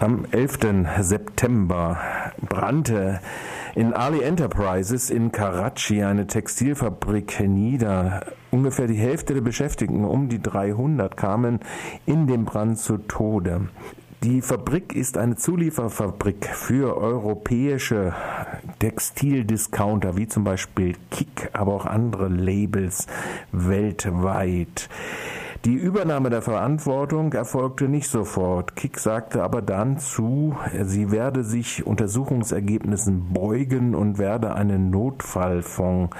Am 0.00 0.24
11. 0.30 0.60
September 1.00 2.00
brannte 2.48 3.20
in 3.74 3.92
Ali 3.92 4.22
Enterprises 4.22 5.10
in 5.10 5.30
Karachi 5.30 6.02
eine 6.02 6.26
Textilfabrik 6.26 7.38
nieder. 7.40 8.24
Ungefähr 8.50 8.86
die 8.86 8.94
Hälfte 8.94 9.34
der 9.34 9.42
Beschäftigten, 9.42 10.06
um 10.06 10.30
die 10.30 10.40
300, 10.40 11.18
kamen 11.18 11.60
in 12.06 12.26
dem 12.26 12.46
Brand 12.46 12.78
zu 12.78 12.96
Tode. 12.96 13.68
Die 14.22 14.40
Fabrik 14.40 14.94
ist 14.94 15.18
eine 15.18 15.36
Zulieferfabrik 15.36 16.46
für 16.46 16.96
europäische 16.96 18.14
Textildiscounter 18.78 20.16
wie 20.16 20.28
zum 20.28 20.44
Beispiel 20.44 20.94
Kick, 21.10 21.50
aber 21.52 21.74
auch 21.74 21.84
andere 21.84 22.28
Labels 22.28 23.06
weltweit. 23.52 24.88
Die 25.66 25.74
Übernahme 25.74 26.30
der 26.30 26.40
Verantwortung 26.40 27.34
erfolgte 27.34 27.86
nicht 27.86 28.08
sofort. 28.08 28.76
Kick 28.76 28.98
sagte 28.98 29.42
aber 29.42 29.60
dann 29.60 29.98
zu, 29.98 30.56
sie 30.84 31.10
werde 31.10 31.44
sich 31.44 31.86
Untersuchungsergebnissen 31.86 33.34
beugen 33.34 33.94
und 33.94 34.16
werde 34.16 34.54
einen 34.54 34.88
Notfallfonds 34.88 36.16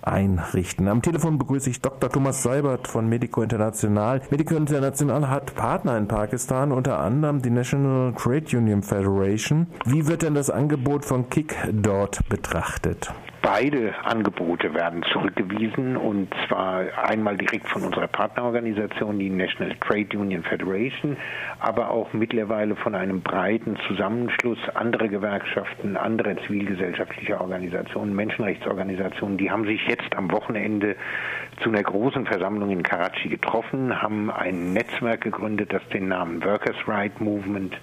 einrichten. 0.00 0.86
Am 0.86 1.02
Telefon 1.02 1.38
begrüße 1.38 1.70
ich 1.70 1.80
Dr. 1.80 2.08
Thomas 2.08 2.44
Seibert 2.44 2.86
von 2.86 3.08
Medico 3.08 3.42
International. 3.42 4.20
Medico 4.30 4.54
International 4.54 5.28
hat 5.28 5.56
Partner 5.56 5.98
in 5.98 6.06
Pakistan, 6.06 6.70
unter 6.70 7.00
anderem 7.00 7.42
die 7.42 7.50
National 7.50 8.14
Trade 8.14 8.56
Union 8.56 8.84
Federation. 8.84 9.66
Wie 9.84 10.06
wird 10.06 10.22
denn 10.22 10.34
das 10.34 10.50
Angebot 10.50 11.04
von 11.04 11.28
Kick 11.30 11.56
dort 11.72 12.28
betrachtet? 12.28 13.12
Beide 13.44 13.92
Angebote 14.02 14.72
werden 14.72 15.02
zurückgewiesen 15.12 15.98
und 15.98 16.32
zwar 16.48 16.86
einmal 16.96 17.36
direkt 17.36 17.68
von 17.68 17.82
unserer 17.82 18.06
Partnerorganisation, 18.06 19.18
die 19.18 19.28
National 19.28 19.76
Trade 19.86 20.18
Union 20.18 20.42
Federation, 20.42 21.18
aber 21.60 21.90
auch 21.90 22.14
mittlerweile 22.14 22.74
von 22.74 22.94
einem 22.94 23.20
breiten 23.20 23.76
Zusammenschluss 23.86 24.58
anderer 24.72 25.08
Gewerkschaften, 25.08 25.98
anderer 25.98 26.38
zivilgesellschaftlicher 26.38 27.38
Organisationen, 27.38 28.16
Menschenrechtsorganisationen. 28.16 29.36
Die 29.36 29.50
haben 29.50 29.66
sich 29.66 29.86
jetzt 29.88 30.16
am 30.16 30.30
Wochenende 30.30 30.96
zu 31.62 31.68
einer 31.68 31.82
großen 31.82 32.24
Versammlung 32.24 32.70
in 32.70 32.82
Karachi 32.82 33.28
getroffen, 33.28 34.00
haben 34.00 34.30
ein 34.30 34.72
Netzwerk 34.72 35.20
gegründet, 35.20 35.70
das 35.70 35.86
den 35.90 36.08
Namen 36.08 36.42
Workers' 36.42 36.88
Right 36.88 37.20
Movement 37.20 37.78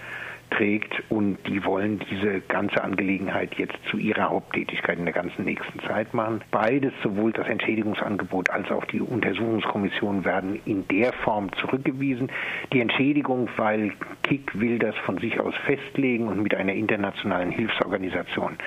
trägt 0.51 1.01
und 1.09 1.37
die 1.47 1.63
wollen 1.65 1.99
diese 2.11 2.41
ganze 2.41 2.83
Angelegenheit 2.83 3.55
jetzt 3.55 3.77
zu 3.89 3.97
ihrer 3.97 4.29
Haupttätigkeit 4.29 4.97
in 4.99 5.05
der 5.05 5.13
ganzen 5.13 5.45
nächsten 5.45 5.79
Zeit 5.79 6.13
machen. 6.13 6.41
Beides, 6.51 6.93
sowohl 7.03 7.31
das 7.31 7.47
Entschädigungsangebot 7.47 8.49
als 8.49 8.69
auch 8.69 8.85
die 8.85 9.01
Untersuchungskommission 9.01 10.23
werden 10.25 10.59
in 10.65 10.87
der 10.87 11.13
Form 11.13 11.51
zurückgewiesen. 11.53 12.31
Die 12.73 12.81
Entschädigung, 12.81 13.49
weil 13.57 13.93
KIK 14.23 14.59
will 14.59 14.79
das 14.79 14.95
von 15.05 15.17
sich 15.17 15.39
aus 15.39 15.55
festlegen 15.65 16.27
und 16.27 16.43
mit 16.43 16.53
einer 16.53 16.73
internationalen 16.73 17.51
Hilfsorganisation 17.51 18.57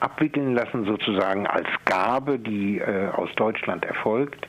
abwickeln 0.00 0.54
lassen, 0.54 0.84
sozusagen 0.84 1.46
als 1.46 1.68
Gabe, 1.84 2.38
die 2.38 2.78
äh, 2.78 3.08
aus 3.08 3.30
Deutschland 3.36 3.84
erfolgt. 3.84 4.46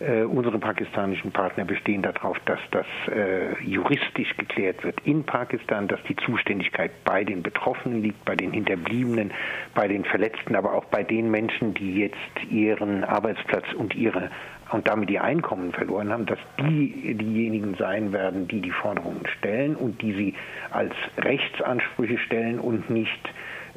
Äh, 0.00 0.22
unsere 0.22 0.58
pakistanischen 0.60 1.32
Partner 1.32 1.64
bestehen 1.64 2.02
darauf, 2.02 2.38
dass 2.44 2.60
das 2.70 2.86
äh, 3.08 3.60
juristisch 3.64 4.36
geklärt 4.36 4.84
wird 4.84 5.00
in 5.04 5.24
Pakistan, 5.24 5.88
dass 5.88 6.00
die 6.04 6.14
Zuständigkeit 6.14 6.92
bei 7.04 7.24
den 7.24 7.42
Betroffenen 7.42 8.02
liegt, 8.02 8.24
bei 8.24 8.36
den 8.36 8.52
Hinterbliebenen, 8.52 9.32
bei 9.74 9.88
den 9.88 10.04
Verletzten, 10.04 10.54
aber 10.54 10.74
auch 10.74 10.84
bei 10.84 11.02
den 11.02 11.32
Menschen, 11.32 11.74
die 11.74 11.98
jetzt 12.00 12.16
ihren 12.48 13.02
Arbeitsplatz 13.02 13.64
und 13.76 13.96
ihre 13.96 14.30
und 14.70 14.86
damit 14.86 15.10
ihr 15.10 15.24
Einkommen 15.24 15.72
verloren 15.72 16.12
haben, 16.12 16.26
dass 16.26 16.38
die 16.60 17.14
diejenigen 17.14 17.74
sein 17.76 18.12
werden, 18.12 18.46
die 18.48 18.60
die 18.60 18.70
Forderungen 18.70 19.26
stellen 19.38 19.74
und 19.74 20.02
die 20.02 20.12
sie 20.12 20.34
als 20.70 20.92
Rechtsansprüche 21.16 22.18
stellen 22.18 22.60
und 22.60 22.90
nicht 22.90 23.30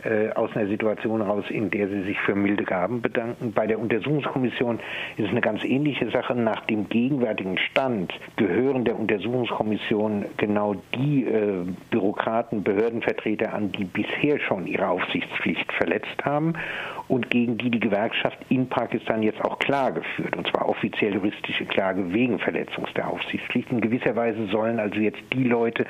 äh, 0.04 0.30
aus 0.34 0.56
einer 0.56 0.68
Situation 0.68 1.22
raus, 1.22 1.46
in 1.50 1.70
der 1.70 1.88
sie 1.88 2.04
sich 2.04 2.20
für 2.22 2.36
milde 2.36 2.64
Gaben 2.64 3.02
bedanken. 3.02 3.54
Bei 3.54 3.68
der 3.68 3.80
Untersuchungskommission 3.80 4.80
ist 5.18 5.26
es 5.26 5.30
eine 5.30 5.42
ganz 5.42 5.64
ähnliche 5.64 6.10
Sache. 6.12 6.36
Nach 6.36 6.66
dem 6.66 6.90
gegenwärtigen 6.90 7.58
Stand 7.58 8.14
gehören 8.36 8.86
der 8.86 9.00
Untersuchungskommission 9.00 10.26
genau 10.38 10.76
die 10.96 11.26
äh, 11.26 11.66
Bürokraten, 11.90 12.64
Behördenvertreter 12.64 13.54
an, 13.54 13.72
die 13.72 13.86
bisher 13.86 14.40
schon 14.40 14.68
ihre 14.68 14.88
Aufsichtspflicht 14.88 15.72
verletzt 15.74 16.24
haben 16.24 16.54
und 17.12 17.30
gegen 17.30 17.58
die 17.58 17.70
die 17.70 17.80
Gewerkschaft 17.80 18.38
in 18.48 18.70
Pakistan 18.70 19.22
jetzt 19.22 19.42
auch 19.42 19.60
Klage 19.60 20.02
führt, 20.16 20.36
und 20.38 20.48
zwar 20.48 20.70
offiziell 20.70 21.14
juristische 21.14 21.66
Klage 21.66 22.14
wegen 22.14 22.40
Verletzung 22.40 22.88
der 22.96 23.10
Aufsichtspflicht. 23.10 23.70
In 23.70 23.82
gewisser 23.82 24.16
Weise 24.16 24.48
sollen 24.48 24.80
also 24.80 24.96
jetzt 24.96 25.22
die 25.34 25.44
Leute, 25.44 25.86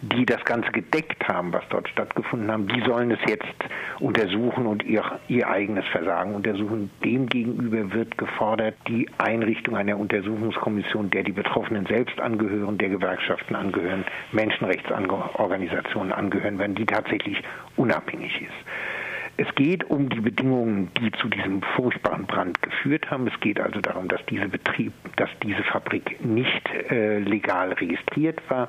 die 0.00 0.24
das 0.24 0.44
Ganze 0.44 0.70
gedeckt 0.70 1.26
haben, 1.26 1.52
was 1.52 1.64
dort 1.70 1.88
stattgefunden 1.88 2.50
haben, 2.52 2.68
die 2.68 2.80
sollen 2.82 3.10
es 3.10 3.18
jetzt 3.28 3.49
untersuchen 3.98 4.66
und 4.66 4.84
ihr, 4.84 5.02
ihr 5.28 5.48
eigenes 5.48 5.86
Versagen 5.88 6.34
untersuchen. 6.34 6.90
Demgegenüber 7.04 7.92
wird 7.92 8.16
gefordert, 8.18 8.74
die 8.88 9.08
Einrichtung 9.18 9.76
einer 9.76 9.98
Untersuchungskommission, 9.98 11.10
der 11.10 11.22
die 11.22 11.32
Betroffenen 11.32 11.86
selbst 11.86 12.20
angehören, 12.20 12.78
der 12.78 12.88
Gewerkschaften 12.88 13.54
angehören, 13.54 14.04
Menschenrechtsorganisationen 14.32 16.12
angehören 16.12 16.58
werden, 16.58 16.74
die 16.74 16.86
tatsächlich 16.86 17.42
unabhängig 17.76 18.40
ist. 18.40 18.70
Es 19.36 19.54
geht 19.54 19.88
um 19.88 20.10
die 20.10 20.20
Bedingungen, 20.20 20.90
die 21.00 21.10
zu 21.12 21.28
diesem 21.28 21.62
furchtbaren 21.62 22.26
Brand 22.26 22.60
geführt 22.60 23.10
haben. 23.10 23.26
Es 23.26 23.40
geht 23.40 23.58
also 23.58 23.80
darum, 23.80 24.06
dass 24.06 24.20
diese 24.26 24.48
Betrieb, 24.48 24.92
dass 25.16 25.30
diese 25.42 25.62
Fabrik 25.62 26.22
nicht 26.22 26.68
äh, 26.90 27.20
legal 27.20 27.72
registriert 27.72 28.38
war, 28.50 28.68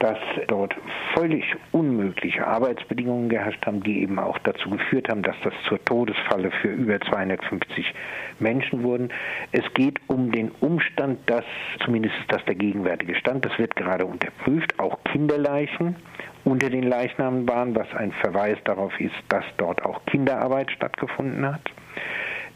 dass 0.00 0.18
dort 0.46 0.74
völlig 1.14 1.44
unmögliche 1.72 2.46
Arbeitsbedingungen 2.46 3.28
geherrscht 3.28 3.64
haben, 3.66 3.82
die 3.82 4.02
eben 4.02 4.18
auch 4.18 4.38
dazu 4.38 4.70
geführt 4.70 5.08
haben, 5.08 5.22
dass 5.22 5.36
das 5.42 5.54
zur 5.68 5.84
Todesfalle 5.84 6.50
für 6.62 6.68
über 6.68 7.00
250 7.00 7.94
Menschen 8.38 8.82
wurden. 8.82 9.10
Es 9.52 9.64
geht 9.74 9.98
um 10.06 10.32
den 10.32 10.50
Umstand, 10.60 11.18
dass, 11.26 11.44
zumindest 11.84 12.14
ist 12.20 12.32
das 12.32 12.44
der 12.44 12.54
gegenwärtige 12.54 13.14
Stand, 13.14 13.44
das 13.44 13.58
wird 13.58 13.76
gerade 13.76 14.06
unterprüft, 14.06 14.78
auch 14.78 14.98
Kinderleichen 15.04 15.96
unter 16.44 16.70
den 16.70 16.84
Leichnamen 16.84 17.48
waren, 17.48 17.74
was 17.74 17.92
ein 17.94 18.12
Verweis 18.12 18.56
darauf 18.64 18.98
ist, 19.00 19.14
dass 19.28 19.44
dort 19.58 19.84
auch 19.84 20.04
Kinderarbeit 20.06 20.70
stattgefunden 20.70 21.46
hat. 21.46 21.62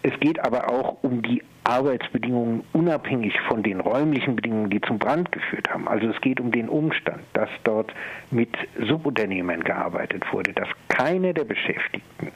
Es 0.03 0.19
geht 0.19 0.41
aber 0.45 0.71
auch 0.71 1.03
um 1.03 1.23
die 1.23 1.43
Arbeitsbedingungen 1.65 2.65
unabhängig 2.73 3.35
von 3.49 3.63
den 3.63 3.81
räumlichen 3.81 4.37
Bedingungen, 4.37 4.71
die 4.71 4.81
zum 4.81 4.99
Brand 4.99 5.31
geführt 5.31 5.71
haben. 5.71 5.87
Also 5.87 6.09
es 6.09 6.21
geht 6.21 6.41
um 6.41 6.51
den 6.51 6.69
Umstand, 6.69 7.23
dass 7.35 7.49
dort 7.65 7.93
mit 8.31 8.51
Subunternehmern 8.81 9.63
gearbeitet 9.63 10.25
wurde, 10.33 10.53
dass 10.53 10.69
keiner 10.89 11.33
der 11.33 11.45
Beschäftigten 11.45 12.33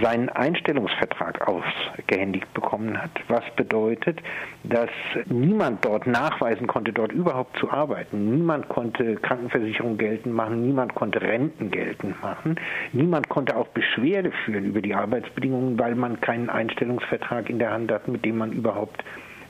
seinen 0.00 0.28
Einstellungsvertrag 0.28 1.46
ausgehändigt 1.46 2.52
bekommen 2.54 3.00
hat, 3.00 3.10
was 3.28 3.44
bedeutet, 3.56 4.20
dass 4.64 4.90
niemand 5.26 5.84
dort 5.84 6.06
nachweisen 6.06 6.66
konnte, 6.66 6.92
dort 6.92 7.12
überhaupt 7.12 7.58
zu 7.58 7.70
arbeiten. 7.70 8.30
Niemand 8.36 8.68
konnte 8.68 9.16
Krankenversicherung 9.16 9.98
geltend 9.98 10.34
machen, 10.34 10.66
niemand 10.66 10.94
konnte 10.94 11.20
Renten 11.20 11.70
geltend 11.70 12.20
machen, 12.22 12.56
niemand 12.92 13.28
konnte 13.28 13.56
auch 13.56 13.68
Beschwerde 13.68 14.32
führen 14.44 14.64
über 14.64 14.80
die 14.80 14.94
Arbeitsbedingungen, 14.94 15.78
weil 15.78 15.94
man 15.94 16.20
keinen 16.20 16.50
Einstellungsvertrag 16.50 17.50
in 17.50 17.58
der 17.58 17.72
Hand 17.72 17.92
hat, 17.92 18.08
mit 18.08 18.24
dem 18.24 18.38
man 18.38 18.52
überhaupt 18.52 19.04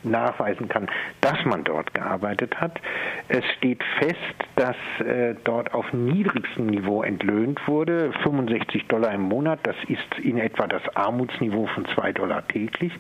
nachweisen 0.05 0.69
kann, 0.69 0.89
dass 1.21 1.45
man 1.45 1.65
dort 1.65 1.95
gearbeitet 1.95 2.61
hat. 2.61 2.81
Es 3.29 3.45
steht 3.57 3.83
fest, 3.99 4.17
dass 4.57 4.77
äh, 5.07 5.35
dort 5.45 5.73
auf 5.75 5.93
niedrigstem 5.93 6.67
Niveau 6.67 7.03
entlöhnt 7.03 7.61
wurde, 7.67 8.13
65 8.23 8.87
Dollar 8.89 9.13
im 9.13 9.23
Monat, 9.23 9.61
das 9.65 9.77
ist 9.89 10.19
in 10.23 10.39
etwa 10.39 10.67
das 10.67 10.83
Armutsniveau 10.95 11.67
von 11.67 11.87
2 11.95 12.13
Dollar 12.13 12.47
täglich. 12.49 12.93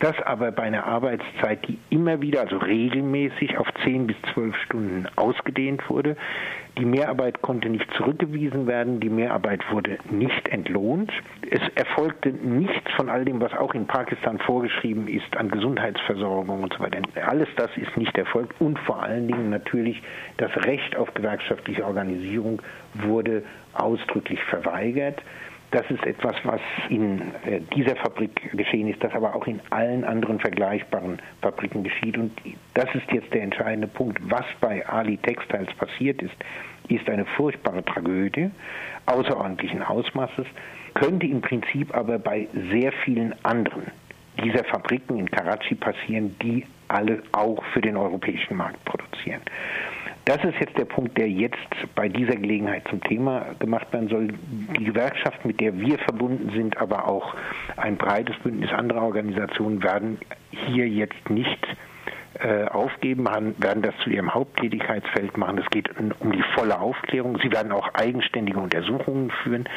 Das 0.00 0.14
aber 0.22 0.52
bei 0.52 0.62
einer 0.62 0.84
Arbeitszeit, 0.84 1.66
die 1.66 1.78
immer 1.90 2.20
wieder, 2.20 2.42
also 2.42 2.58
regelmäßig 2.58 3.58
auf 3.58 3.66
10 3.82 4.06
bis 4.06 4.16
12 4.32 4.54
Stunden 4.64 5.06
ausgedehnt 5.16 5.88
wurde, 5.90 6.16
die 6.78 6.84
Mehrarbeit 6.84 7.42
konnte 7.42 7.68
nicht 7.68 7.92
zurückgewiesen 7.94 8.68
werden, 8.68 9.00
die 9.00 9.10
Mehrarbeit 9.10 9.60
wurde 9.72 9.98
nicht 10.10 10.48
entlohnt. 10.50 11.10
Es 11.50 11.60
erfolgte 11.74 12.30
nichts 12.30 12.88
von 12.96 13.08
all 13.08 13.24
dem, 13.24 13.40
was 13.40 13.52
auch 13.54 13.74
in 13.74 13.88
Pakistan 13.88 14.38
vorgeschrieben 14.38 15.08
ist 15.08 15.36
an 15.36 15.50
Gesundheitsversorgung 15.50 16.62
und 16.62 16.74
so 16.74 16.80
weiter. 16.80 17.00
Alles 17.26 17.48
das 17.56 17.70
ist 17.76 17.96
nicht 17.96 18.16
erfolgt 18.16 18.60
und 18.60 18.78
vor 18.78 19.02
allen 19.02 19.26
Dingen 19.26 19.50
natürlich 19.50 20.00
das 20.36 20.52
Recht 20.64 20.94
auf 20.94 21.12
gewerkschaftliche 21.14 21.84
Organisierung 21.84 22.62
wurde 22.94 23.42
ausdrücklich 23.72 24.40
verweigert. 24.44 25.20
Das 25.70 25.88
ist 25.90 26.04
etwas, 26.06 26.34
was 26.44 26.60
in 26.88 27.20
äh, 27.44 27.60
dieser 27.76 27.94
Fabrik 27.96 28.50
geschehen 28.56 28.88
ist, 28.88 29.04
das 29.04 29.12
aber 29.12 29.34
auch 29.34 29.46
in 29.46 29.60
allen 29.70 30.02
anderen 30.04 30.40
vergleichbaren 30.40 31.18
Fabriken 31.42 31.82
geschieht. 31.82 32.16
Und 32.16 32.32
das 32.74 32.86
ist 32.94 33.10
jetzt 33.12 33.32
der 33.34 33.42
entscheidende 33.42 33.86
Punkt. 33.86 34.18
Was 34.30 34.46
bei 34.60 34.86
Ali 34.88 35.18
Textiles 35.18 35.72
passiert 35.74 36.22
ist, 36.22 36.34
ist 36.88 37.08
eine 37.10 37.26
furchtbare 37.26 37.84
Tragödie 37.84 38.50
außerordentlichen 39.06 39.82
Ausmaßes, 39.82 40.46
könnte 40.94 41.26
im 41.26 41.40
Prinzip 41.40 41.94
aber 41.94 42.18
bei 42.18 42.48
sehr 42.70 42.92
vielen 43.04 43.34
anderen 43.44 43.84
dieser 44.42 44.64
Fabriken 44.64 45.18
in 45.18 45.30
Karachi 45.30 45.74
passieren, 45.74 46.36
die 46.42 46.64
alle 46.88 47.22
auch 47.32 47.62
für 47.72 47.80
den 47.80 47.96
europäischen 47.96 48.56
Markt 48.56 48.82
produzieren. 48.84 49.40
Das 50.28 50.44
ist 50.44 50.60
jetzt 50.60 50.76
der 50.76 50.84
Punkt, 50.84 51.16
der 51.16 51.26
jetzt 51.30 51.56
bei 51.94 52.06
dieser 52.06 52.36
Gelegenheit 52.36 52.86
zum 52.90 53.02
Thema 53.02 53.46
gemacht 53.60 53.90
werden 53.94 54.10
soll. 54.10 54.28
Die 54.78 54.84
Gewerkschaft, 54.84 55.42
mit 55.46 55.58
der 55.58 55.80
wir 55.80 55.98
verbunden 56.00 56.50
sind, 56.54 56.76
aber 56.76 57.08
auch 57.08 57.34
ein 57.78 57.96
breites 57.96 58.36
Bündnis 58.40 58.70
anderer 58.70 59.04
Organisationen 59.04 59.82
werden 59.82 60.18
hier 60.50 60.86
jetzt 60.86 61.30
nicht 61.30 61.66
äh, 62.40 62.64
aufgeben, 62.66 63.26
werden 63.58 63.82
das 63.82 63.94
zu 64.04 64.10
ihrem 64.10 64.32
Haupttätigkeitsfeld 64.32 65.36
machen. 65.36 65.58
Es 65.58 65.68
geht 65.70 65.90
um 66.20 66.32
die 66.32 66.44
volle 66.54 66.80
Aufklärung. 66.80 67.38
Sie 67.42 67.50
werden 67.52 67.72
auch 67.72 67.92
eigenständige 67.94 68.58
Untersuchungen 68.58 69.30
führen. 69.42 69.68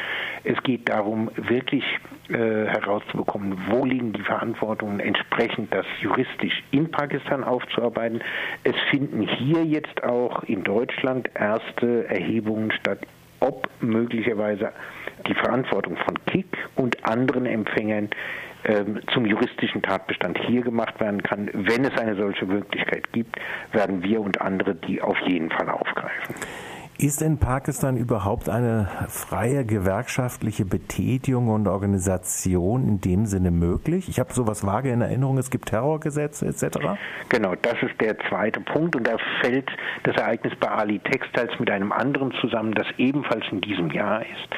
Es 0.44 0.62
geht 0.62 0.88
darum, 0.88 1.30
wirklich 1.36 1.84
äh, 2.28 2.66
herauszubekommen, 2.66 3.58
wo 3.68 3.84
liegen 3.84 4.12
die 4.12 4.22
Verantwortungen, 4.22 5.00
entsprechend 5.00 5.74
das 5.74 5.86
juristisch 6.00 6.62
in 6.70 6.90
Pakistan 6.90 7.44
aufzuarbeiten. 7.44 8.20
Es 8.64 8.76
finden 8.90 9.22
hier 9.22 9.64
jetzt 9.64 10.02
auch 10.04 10.44
in 10.44 10.62
Deutschland 10.62 11.30
erste 11.34 12.08
Erhebungen 12.08 12.70
statt, 12.72 13.00
ob 13.40 13.68
möglicherweise 13.80 14.72
die 15.26 15.34
Verantwortung 15.34 15.96
von 15.96 16.14
KIK 16.26 16.56
und 16.76 17.04
anderen 17.04 17.46
Empfängern 17.46 18.08
zum 19.12 19.26
juristischen 19.26 19.82
Tatbestand 19.82 20.38
hier 20.46 20.62
gemacht 20.62 21.00
werden 21.00 21.22
kann. 21.22 21.50
Wenn 21.52 21.84
es 21.84 21.98
eine 21.98 22.14
solche 22.16 22.46
Möglichkeit 22.46 23.12
gibt, 23.12 23.36
werden 23.72 24.02
wir 24.02 24.20
und 24.20 24.40
andere 24.40 24.74
die 24.74 25.00
auf 25.02 25.18
jeden 25.26 25.50
Fall 25.50 25.68
aufgreifen. 25.68 26.34
Ist 27.02 27.20
in 27.20 27.38
Pakistan 27.38 27.96
überhaupt 27.96 28.48
eine 28.48 28.86
freie 29.08 29.64
gewerkschaftliche 29.64 30.64
Betätigung 30.64 31.48
und 31.48 31.66
Organisation 31.66 32.86
in 32.86 33.00
dem 33.00 33.26
Sinne 33.26 33.50
möglich? 33.50 34.08
Ich 34.08 34.20
habe 34.20 34.32
sowas 34.32 34.64
vage 34.64 34.92
in 34.92 35.00
Erinnerung, 35.00 35.36
es 35.36 35.50
gibt 35.50 35.70
Terrorgesetze 35.70 36.46
etc. 36.46 36.78
Genau, 37.28 37.56
das 37.60 37.74
ist 37.82 38.00
der 38.00 38.16
zweite 38.28 38.60
Punkt 38.60 38.94
und 38.94 39.04
da 39.08 39.16
fällt 39.40 39.68
das 40.04 40.14
Ereignis 40.14 40.52
bei 40.60 40.68
Ali 40.68 41.00
Textiles 41.00 41.58
mit 41.58 41.72
einem 41.72 41.90
anderen 41.90 42.30
zusammen, 42.40 42.72
das 42.72 42.86
ebenfalls 42.98 43.46
in 43.50 43.60
diesem 43.60 43.90
Jahr 43.90 44.20
ist. 44.20 44.48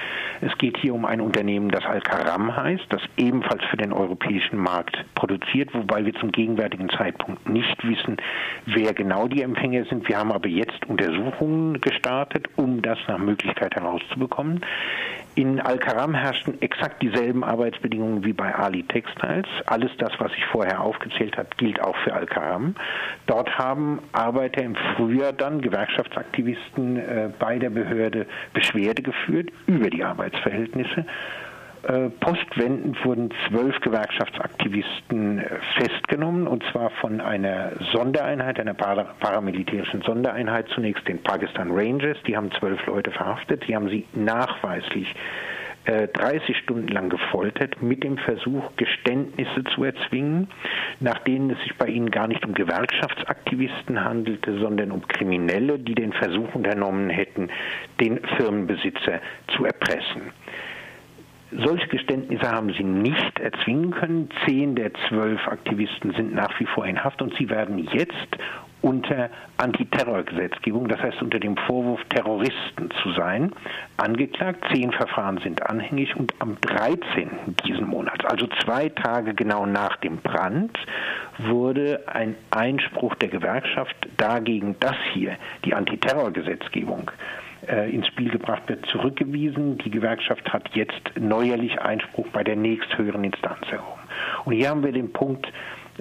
Es 0.42 0.58
geht 0.58 0.76
hier 0.76 0.94
um 0.94 1.06
ein 1.06 1.22
Unternehmen, 1.22 1.70
das 1.70 1.86
Al-Karam 1.86 2.54
heißt, 2.54 2.84
das 2.90 3.00
ebenfalls 3.16 3.62
für 3.70 3.78
den 3.78 3.94
europäischen 3.94 4.58
Markt 4.58 5.02
produziert, 5.14 5.72
wobei 5.72 6.04
wir 6.04 6.12
zum 6.14 6.32
gegenwärtigen 6.32 6.90
Zeitpunkt 6.90 7.48
nicht 7.48 7.82
wissen, 7.86 8.18
wer 8.66 8.92
genau 8.92 9.28
die 9.28 9.40
Empfänger 9.42 9.84
sind. 9.86 10.06
Wir 10.08 10.18
haben 10.18 10.32
aber 10.32 10.48
jetzt 10.48 10.84
Untersuchungen 10.86 11.80
gestartet, 11.80 12.33
um 12.56 12.82
das 12.82 12.98
nach 13.08 13.18
Möglichkeit 13.18 13.74
herauszubekommen. 13.74 14.60
In 15.36 15.60
Al-Karam 15.60 16.14
herrschten 16.14 16.62
exakt 16.62 17.02
dieselben 17.02 17.42
Arbeitsbedingungen 17.42 18.24
wie 18.24 18.32
bei 18.32 18.54
Ali 18.54 18.84
Textiles. 18.84 19.46
Alles 19.66 19.90
das, 19.98 20.12
was 20.18 20.30
ich 20.36 20.44
vorher 20.46 20.80
aufgezählt 20.80 21.36
habe, 21.36 21.48
gilt 21.56 21.80
auch 21.80 21.96
für 22.04 22.12
Al-Karam. 22.14 22.76
Dort 23.26 23.58
haben 23.58 23.98
Arbeiter 24.12 24.62
im 24.62 24.76
Frühjahr 24.76 25.32
dann, 25.32 25.60
Gewerkschaftsaktivisten, 25.60 26.96
äh, 26.98 27.30
bei 27.38 27.58
der 27.58 27.70
Behörde 27.70 28.26
Beschwerde 28.52 29.02
geführt 29.02 29.50
über 29.66 29.90
die 29.90 30.04
Arbeitsverhältnisse. 30.04 31.04
Äh, 31.86 32.08
postwendend 32.20 33.04
wurden 33.04 33.30
zwölf 33.46 33.78
Gewerkschaftsaktivisten 33.80 35.38
äh, 35.38 35.48
festgenommen, 35.78 36.46
und 36.46 36.64
zwar 36.72 36.88
von 36.90 37.20
einer 37.20 37.72
Sondereinheit, 37.92 38.58
einer 38.58 38.72
paramilitärischen 38.72 40.00
Sondereinheit, 40.00 40.66
zunächst 40.74 41.06
den 41.06 41.22
Pakistan 41.22 41.70
Rangers. 41.70 42.16
Die 42.26 42.36
haben 42.36 42.50
zwölf 42.52 42.84
Leute 42.86 43.10
verhaftet. 43.10 43.68
Die 43.68 43.76
haben 43.76 43.90
sie 43.90 44.06
nachweislich 44.14 45.14
30 45.84 46.48
äh, 46.48 46.54
Stunden 46.54 46.88
lang 46.88 47.10
gefoltert 47.10 47.82
mit 47.82 48.02
dem 48.02 48.16
Versuch, 48.16 48.70
Geständnisse 48.76 49.64
zu 49.74 49.84
erzwingen, 49.84 50.48
nach 51.00 51.18
denen 51.18 51.50
es 51.50 51.60
sich 51.64 51.76
bei 51.76 51.88
ihnen 51.88 52.10
gar 52.10 52.28
nicht 52.28 52.46
um 52.46 52.54
Gewerkschaftsaktivisten 52.54 54.02
handelte, 54.02 54.58
sondern 54.58 54.90
um 54.90 55.06
Kriminelle, 55.06 55.78
die 55.78 55.94
den 55.94 56.14
Versuch 56.14 56.54
unternommen 56.54 57.10
hätten, 57.10 57.50
den 58.00 58.20
Firmenbesitzer 58.38 59.20
zu 59.54 59.66
erpressen. 59.66 60.32
Solche 61.62 61.86
Geständnisse 61.86 62.50
haben 62.50 62.72
sie 62.72 62.82
nicht 62.82 63.38
erzwingen 63.38 63.92
können. 63.92 64.28
Zehn 64.44 64.74
der 64.74 64.92
zwölf 65.08 65.46
Aktivisten 65.46 66.12
sind 66.14 66.34
nach 66.34 66.58
wie 66.58 66.66
vor 66.66 66.84
in 66.84 67.02
Haft 67.02 67.22
und 67.22 67.34
sie 67.36 67.48
werden 67.48 67.78
jetzt 67.92 68.36
unter 68.82 69.30
Antiterrorgesetzgebung, 69.56 70.88
das 70.88 71.00
heißt 71.00 71.22
unter 71.22 71.38
dem 71.38 71.56
Vorwurf, 71.56 72.00
Terroristen 72.10 72.90
zu 73.02 73.12
sein, 73.12 73.52
angeklagt. 73.96 74.64
Zehn 74.72 74.92
Verfahren 74.92 75.38
sind 75.38 75.62
anhängig 75.62 76.14
und 76.16 76.34
am 76.40 76.60
13. 76.60 77.30
diesen 77.66 77.86
Monats, 77.86 78.24
also 78.26 78.46
zwei 78.62 78.90
Tage 78.90 79.32
genau 79.32 79.64
nach 79.64 79.96
dem 79.96 80.18
Brand, 80.18 80.76
wurde 81.38 82.02
ein 82.08 82.34
Einspruch 82.50 83.14
der 83.14 83.28
Gewerkschaft 83.28 83.96
dagegen, 84.16 84.76
dass 84.80 84.96
hier 85.12 85.36
die 85.64 85.74
Antiterrorgesetzgebung 85.74 87.10
äh, 87.10 87.43
ins 87.90 88.06
Spiel 88.08 88.30
gebracht 88.30 88.62
wird, 88.68 88.84
zurückgewiesen. 88.86 89.78
Die 89.78 89.90
Gewerkschaft 89.90 90.52
hat 90.52 90.68
jetzt 90.74 91.00
neuerlich 91.18 91.80
Einspruch 91.80 92.26
bei 92.28 92.44
der 92.44 92.56
nächsthöheren 92.56 93.24
Instanz 93.24 93.66
erhoben. 93.70 94.00
Und 94.44 94.54
hier 94.54 94.68
haben 94.68 94.84
wir 94.84 94.92
den 94.92 95.12
Punkt, 95.12 95.46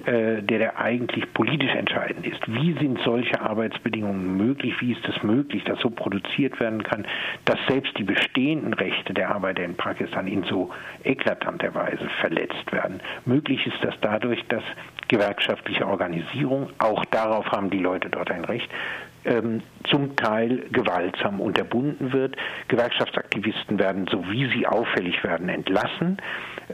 äh, 0.06 0.42
der, 0.42 0.58
der 0.58 0.78
eigentlich 0.80 1.32
politisch 1.34 1.72
entscheidend 1.72 2.26
ist. 2.26 2.40
Wie 2.48 2.72
sind 2.72 2.98
solche 3.04 3.40
Arbeitsbedingungen 3.40 4.36
möglich? 4.36 4.74
Wie 4.80 4.90
ist 4.90 5.08
es 5.08 5.22
möglich, 5.22 5.62
dass 5.64 5.78
so 5.78 5.88
produziert 5.88 6.58
werden 6.58 6.82
kann, 6.82 7.06
dass 7.44 7.58
selbst 7.68 7.96
die 7.96 8.02
bestehenden 8.02 8.74
Rechte 8.74 9.14
der 9.14 9.32
Arbeiter 9.32 9.62
in 9.62 9.76
Pakistan 9.76 10.26
in 10.26 10.42
so 10.42 10.70
eklatanter 11.04 11.76
Weise 11.76 12.08
verletzt 12.20 12.72
werden? 12.72 13.00
Möglich 13.24 13.64
ist 13.68 13.78
das 13.82 13.94
dadurch, 14.00 14.44
dass 14.48 14.64
gewerkschaftliche 15.06 15.86
Organisierung, 15.86 16.70
auch 16.78 17.04
darauf 17.04 17.46
haben 17.52 17.70
die 17.70 17.78
Leute 17.78 18.10
dort 18.10 18.32
ein 18.32 18.44
Recht, 18.44 18.68
ähm, 19.24 19.62
zum 19.90 20.16
Teil 20.16 20.66
gewaltsam 20.70 21.40
unterbunden 21.40 22.12
wird. 22.12 22.36
Gewerkschaftsaktivisten 22.68 23.78
werden, 23.78 24.06
so 24.10 24.24
wie 24.30 24.50
sie 24.50 24.66
auffällig 24.66 25.22
werden, 25.24 25.48
entlassen. 25.48 26.18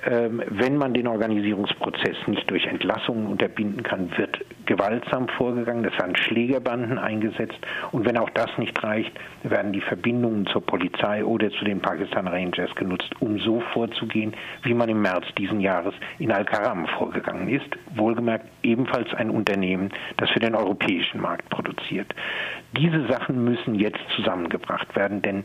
Ähm, 0.05 0.43
wenn 0.49 0.77
man 0.77 0.95
den 0.95 1.09
Organisierungsprozess 1.09 2.17
nicht 2.27 2.49
durch 2.51 2.67
Entlassungen 2.67 3.27
unterbinden 3.27 3.83
kann, 3.83 4.17
wird 4.17 4.45
gewaltsam 4.71 5.27
vorgegangen. 5.27 5.85
Es 5.85 5.99
werden 5.99 6.15
Schlägerbanden 6.15 6.97
eingesetzt. 6.97 7.59
Und 7.91 8.07
wenn 8.07 8.17
auch 8.17 8.31
das 8.31 8.57
nicht 8.57 8.81
reicht, 8.85 9.11
werden 9.43 9.73
die 9.73 9.81
Verbindungen 9.81 10.47
zur 10.47 10.65
Polizei 10.65 11.25
oder 11.25 11.51
zu 11.51 11.65
den 11.65 11.81
Pakistan 11.81 12.29
Rangers 12.29 12.73
genutzt, 12.77 13.11
um 13.19 13.41
so 13.41 13.59
vorzugehen, 13.73 14.33
wie 14.63 14.75
man 14.75 14.89
im 14.89 15.03
März 15.03 15.25
diesen 15.37 15.59
Jahres 15.59 15.93
in 16.21 16.31
Al-Karam 16.31 16.87
vorgegangen 16.87 17.49
ist. 17.49 17.67
Wohlgemerkt 17.97 18.47
ebenfalls 18.63 19.13
ein 19.15 19.31
Unternehmen, 19.31 19.91
das 20.19 20.31
für 20.31 20.39
den 20.39 20.55
europäischen 20.55 21.21
Markt 21.21 21.49
produziert. 21.51 22.15
Diese 22.77 23.09
Sachen 23.09 23.43
müssen 23.43 23.75
jetzt 23.75 23.99
zusammengebracht 24.15 24.95
werden, 24.95 25.21
denn 25.21 25.43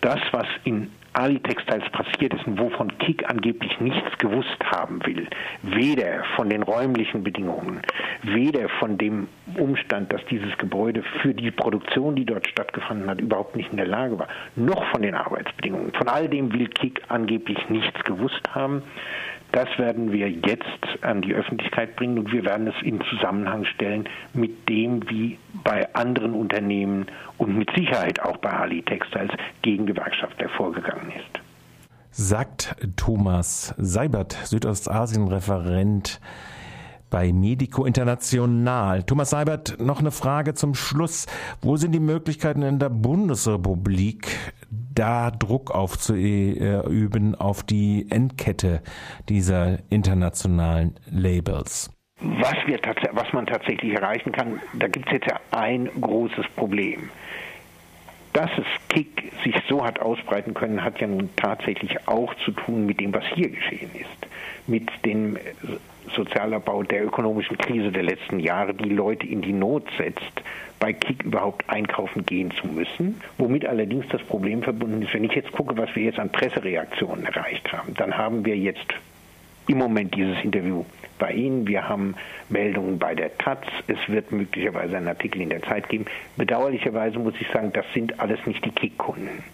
das, 0.00 0.20
was 0.32 0.46
in 0.64 0.90
Ali 1.18 1.40
Textiles 1.40 1.90
passiert 1.90 2.32
ist 2.32 2.46
und 2.46 2.60
wovon 2.60 2.96
Kik 2.98 3.28
angeblich 3.28 3.80
nichts 3.80 4.16
gewusst 4.18 4.56
haben 4.70 5.04
will, 5.04 5.26
weder 5.62 6.22
von 6.36 6.48
den 6.48 6.62
räumlichen 6.62 7.24
Bedingungen, 7.24 7.80
weder 8.22 8.68
von 8.68 8.96
dem 8.98 9.26
Umstand, 9.56 10.12
dass 10.12 10.24
dieses 10.26 10.56
Gebäude 10.58 11.02
für 11.20 11.34
die 11.34 11.50
Produktion, 11.50 12.14
die 12.14 12.24
dort 12.24 12.46
stattgefunden 12.46 13.10
hat, 13.10 13.20
überhaupt 13.20 13.56
nicht 13.56 13.72
in 13.72 13.78
der 13.78 13.88
Lage 13.88 14.16
war, 14.16 14.28
noch 14.54 14.84
von 14.92 15.02
den 15.02 15.16
Arbeitsbedingungen. 15.16 15.92
Von 15.92 16.06
all 16.06 16.28
dem 16.28 16.52
will 16.52 16.68
Kik 16.68 17.02
angeblich 17.08 17.68
nichts 17.68 18.00
gewusst 18.04 18.54
haben. 18.54 18.84
Das 19.52 19.68
werden 19.78 20.12
wir 20.12 20.30
jetzt 20.30 21.02
an 21.02 21.22
die 21.22 21.32
Öffentlichkeit 21.34 21.96
bringen 21.96 22.18
und 22.18 22.32
wir 22.32 22.44
werden 22.44 22.66
es 22.66 22.74
in 22.82 23.00
Zusammenhang 23.08 23.64
stellen 23.64 24.08
mit 24.34 24.68
dem, 24.68 25.08
wie 25.08 25.38
bei 25.64 25.92
anderen 25.94 26.34
Unternehmen 26.34 27.06
und 27.38 27.56
mit 27.56 27.70
Sicherheit 27.74 28.20
auch 28.20 28.36
bei 28.36 28.50
Ali 28.50 28.82
Textiles 28.82 29.32
gegen 29.62 29.86
Gewerkschaftler 29.86 30.48
vorgegangen 30.50 31.10
ist. 31.16 31.40
Sagt 32.10 32.76
Thomas 32.96 33.74
Seibert, 33.78 34.32
Südostasien-Referent 34.32 36.20
bei 37.10 37.32
Medico 37.32 37.84
International. 37.84 39.02
Thomas 39.02 39.30
Seibert, 39.30 39.80
noch 39.80 40.00
eine 40.00 40.10
Frage 40.10 40.54
zum 40.54 40.74
Schluss. 40.74 41.26
Wo 41.62 41.76
sind 41.76 41.92
die 41.92 42.00
Möglichkeiten 42.00 42.62
in 42.62 42.78
der 42.78 42.90
Bundesrepublik, 42.90 44.28
da 44.70 45.30
Druck 45.30 45.70
aufzuüben 45.70 47.34
auf 47.34 47.62
die 47.62 48.06
Endkette 48.10 48.82
dieser 49.28 49.78
internationalen 49.90 50.98
Labels? 51.10 51.90
Was, 52.20 52.56
wir 52.66 52.80
was 53.12 53.32
man 53.32 53.46
tatsächlich 53.46 53.94
erreichen 53.94 54.32
kann, 54.32 54.60
da 54.74 54.88
gibt 54.88 55.06
es 55.06 55.12
jetzt 55.12 55.26
ja 55.30 55.38
ein 55.52 55.88
großes 56.00 56.46
Problem. 56.56 57.10
Dass 58.32 58.50
es 58.58 58.66
Kick 58.88 59.32
sich 59.44 59.54
so 59.68 59.84
hat 59.84 60.00
ausbreiten 60.00 60.52
können, 60.52 60.82
hat 60.82 61.00
ja 61.00 61.06
nun 61.06 61.30
tatsächlich 61.36 62.08
auch 62.08 62.34
zu 62.44 62.50
tun 62.50 62.86
mit 62.86 63.00
dem, 63.00 63.14
was 63.14 63.24
hier 63.34 63.50
geschehen 63.50 63.90
ist. 63.94 64.26
Mit 64.66 64.90
dem 65.04 65.38
Sozialabbau 66.14 66.82
der 66.82 67.04
ökonomischen 67.04 67.56
Krise 67.58 67.90
der 67.90 68.02
letzten 68.02 68.40
Jahre, 68.40 68.74
die 68.74 68.88
Leute 68.88 69.26
in 69.26 69.42
die 69.42 69.52
Not 69.52 69.84
setzt, 69.96 70.42
bei 70.80 70.92
Kick 70.92 71.24
überhaupt 71.24 71.68
einkaufen 71.68 72.24
gehen 72.24 72.50
zu 72.52 72.66
müssen. 72.68 73.20
Womit 73.36 73.66
allerdings 73.66 74.06
das 74.08 74.22
Problem 74.22 74.62
verbunden 74.62 75.02
ist, 75.02 75.12
wenn 75.14 75.24
ich 75.24 75.32
jetzt 75.32 75.52
gucke, 75.52 75.76
was 75.76 75.94
wir 75.94 76.04
jetzt 76.04 76.18
an 76.18 76.30
Pressereaktionen 76.30 77.24
erreicht 77.24 77.72
haben, 77.72 77.94
dann 77.94 78.16
haben 78.16 78.44
wir 78.44 78.56
jetzt 78.56 78.94
im 79.66 79.78
Moment 79.78 80.14
dieses 80.14 80.42
Interview 80.42 80.84
bei 81.18 81.32
Ihnen. 81.32 81.66
Wir 81.66 81.88
haben 81.88 82.14
Meldungen 82.48 82.98
bei 82.98 83.14
der 83.14 83.36
Taz. 83.36 83.60
Es 83.86 83.98
wird 84.08 84.32
möglicherweise 84.32 84.96
einen 84.96 85.08
Artikel 85.08 85.42
in 85.42 85.50
der 85.50 85.62
Zeit 85.62 85.88
geben. 85.88 86.06
Bedauerlicherweise 86.36 87.18
muss 87.18 87.34
ich 87.38 87.48
sagen, 87.48 87.70
das 87.72 87.84
sind 87.92 88.18
alles 88.18 88.44
nicht 88.46 88.64
die 88.64 88.70
Kick-Kunden. 88.70 89.44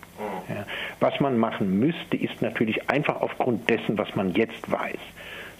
Ja. 0.48 0.66
Was 1.00 1.18
man 1.20 1.38
machen 1.38 1.80
müsste, 1.80 2.16
ist 2.16 2.40
natürlich 2.42 2.88
einfach 2.88 3.20
aufgrund 3.20 3.68
dessen, 3.68 3.98
was 3.98 4.14
man 4.14 4.32
jetzt 4.34 4.70
weiß, 4.70 4.98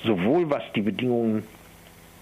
sowohl 0.04 0.48
was 0.50 0.62
die 0.74 0.82
Bedingungen 0.82 1.44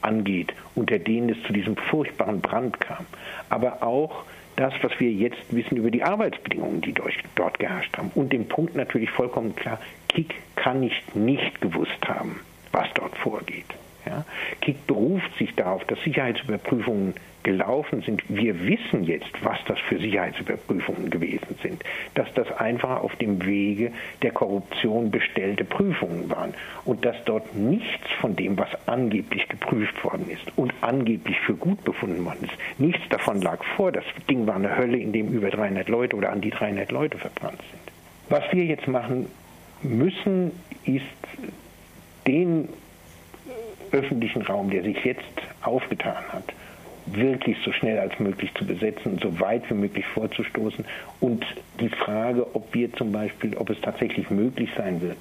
angeht, 0.00 0.52
unter 0.74 0.98
denen 0.98 1.30
es 1.30 1.42
zu 1.46 1.52
diesem 1.52 1.76
furchtbaren 1.76 2.40
Brand 2.40 2.80
kam, 2.80 3.06
aber 3.50 3.82
auch 3.82 4.24
das, 4.56 4.74
was 4.82 4.92
wir 4.98 5.10
jetzt 5.10 5.42
wissen 5.50 5.76
über 5.76 5.90
die 5.90 6.02
Arbeitsbedingungen, 6.02 6.80
die 6.82 6.94
dort 7.34 7.58
geherrscht 7.58 7.96
haben. 7.96 8.10
Und 8.14 8.32
den 8.32 8.48
Punkt 8.48 8.74
natürlich 8.74 9.10
vollkommen 9.10 9.56
klar, 9.56 9.78
Kik 10.08 10.34
kann 10.56 10.80
nicht 10.80 11.16
nicht 11.16 11.60
gewusst 11.60 12.06
haben, 12.06 12.40
was 12.70 12.86
dort 12.94 13.16
vorgeht. 13.16 13.66
Ja? 14.06 14.24
KIK 14.60 14.86
beruft 14.86 15.36
sich 15.38 15.54
darauf, 15.54 15.84
dass 15.84 16.00
Sicherheitsüberprüfungen 16.02 17.14
gelaufen 17.42 18.02
sind. 18.02 18.22
Wir 18.28 18.66
wissen 18.66 19.04
jetzt, 19.04 19.32
was 19.42 19.58
das 19.66 19.78
für 19.80 19.98
Sicherheitsüberprüfungen 19.98 21.10
gewesen 21.10 21.56
sind. 21.62 21.82
Dass 22.14 22.32
das 22.34 22.50
einfach 22.52 23.02
auf 23.02 23.16
dem 23.16 23.44
Wege 23.44 23.92
der 24.22 24.32
Korruption 24.32 25.10
bestellte 25.10 25.64
Prüfungen 25.64 26.30
waren. 26.30 26.54
Und 26.84 27.04
dass 27.04 27.16
dort 27.24 27.54
nichts 27.54 28.10
von 28.20 28.36
dem, 28.36 28.56
was 28.58 28.68
angeblich 28.86 29.48
geprüft 29.48 30.04
worden 30.04 30.28
ist 30.30 30.52
und 30.56 30.72
angeblich 30.80 31.38
für 31.40 31.54
gut 31.54 31.82
befunden 31.84 32.24
worden 32.24 32.44
ist, 32.44 32.80
nichts 32.80 33.02
davon 33.08 33.40
lag 33.40 33.62
vor. 33.76 33.92
Das 33.92 34.04
Ding 34.28 34.46
war 34.46 34.56
eine 34.56 34.76
Hölle, 34.76 34.98
in 34.98 35.12
dem 35.12 35.28
über 35.28 35.50
300 35.50 35.88
Leute 35.88 36.16
oder 36.16 36.30
an 36.30 36.40
die 36.40 36.50
300 36.50 36.90
Leute 36.92 37.18
verbrannt 37.18 37.60
sind. 37.70 37.82
Was 38.28 38.44
wir 38.52 38.64
jetzt 38.64 38.86
machen 38.88 39.26
müssen, 39.82 40.52
ist 40.84 41.04
den 42.26 42.68
öffentlichen 43.92 44.42
Raum, 44.42 44.70
der 44.70 44.82
sich 44.82 45.04
jetzt 45.04 45.22
aufgetan 45.62 46.24
hat, 46.32 46.44
wirklich 47.06 47.56
so 47.64 47.72
schnell 47.72 47.98
als 47.98 48.18
möglich 48.18 48.52
zu 48.54 48.64
besetzen, 48.64 49.18
so 49.22 49.38
weit 49.40 49.68
wie 49.70 49.74
möglich 49.74 50.06
vorzustoßen 50.06 50.84
und 51.20 51.44
die 51.80 51.88
Frage, 51.88 52.46
ob 52.54 52.72
wir 52.74 52.92
zum 52.92 53.12
Beispiel, 53.12 53.56
ob 53.56 53.70
es 53.70 53.80
tatsächlich 53.80 54.30
möglich 54.30 54.70
sein 54.76 55.00
wird, 55.00 55.20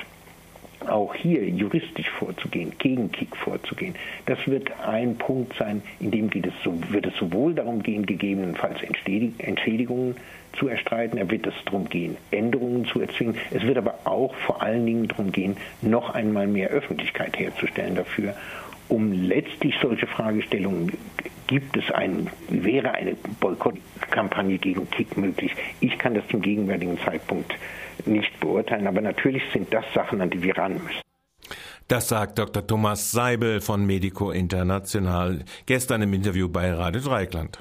auch 0.92 1.16
hier 1.16 1.48
juristisch 1.48 2.10
vorzugehen, 2.10 2.74
gegen 2.78 3.12
Kick 3.12 3.36
vorzugehen, 3.36 3.96
das 4.26 4.40
wird 4.48 4.72
ein 4.86 5.16
Punkt 5.18 5.56
sein, 5.58 5.82
in 6.00 6.12
dem 6.12 6.30
geht 6.30 6.48
es 6.48 6.54
wird 6.90 7.06
es 7.06 7.16
sowohl 7.16 7.54
darum 7.54 7.82
gehen, 7.82 8.06
gegebenenfalls 8.06 8.80
Entschädigungen 8.82 10.16
zu 10.54 10.68
erstreiten, 10.68 11.18
er 11.18 11.30
wird 11.32 11.48
es 11.48 11.54
darum 11.66 11.88
gehen, 11.88 12.18
Änderungen 12.32 12.86
zu 12.86 13.02
erzwingen, 13.02 13.36
es 13.52 13.64
wird 13.64 13.78
aber 13.78 14.00
auch 14.04 14.36
vor 14.36 14.62
allen 14.62 14.86
Dingen 14.86 15.08
darum 15.08 15.32
gehen, 15.32 15.58
noch 15.82 16.14
einmal 16.14 16.48
mehr 16.48 16.70
Öffentlichkeit 16.70 17.38
herzustellen 17.40 17.96
dafür 17.96 18.36
um 18.92 19.14
letztlich 19.14 19.74
solche 19.82 20.06
Fragestellungen 20.06 20.92
gibt 21.52 21.76
es 21.76 21.92
ein, 21.92 22.30
wäre 22.48 22.92
eine 22.94 23.14
Boykottkampagne 23.42 24.58
gegen 24.58 24.90
Kick 24.90 25.18
möglich? 25.18 25.52
Ich 25.82 25.98
kann 26.00 26.14
das 26.14 26.26
zum 26.30 26.42
gegenwärtigen 26.42 26.98
Zeitpunkt 27.00 27.54
nicht 28.06 28.40
beurteilen, 28.40 28.88
aber 28.88 29.02
natürlich 29.02 29.44
sind 29.52 29.74
das 29.74 29.84
Sachen, 29.94 30.22
an 30.22 30.30
die 30.30 30.42
wir 30.42 30.58
ran 30.58 30.76
müssen. 30.76 31.02
Das 31.90 32.08
sagt 32.08 32.40
Dr. 32.40 32.66
Thomas 32.66 33.12
Seibel 33.12 33.60
von 33.60 33.86
Medico 33.86 34.32
International 34.32 35.44
gestern 35.66 36.04
im 36.04 36.14
Interview 36.14 36.48
bei 36.48 36.72
Radio 36.72 37.02
Dreikland. 37.02 37.60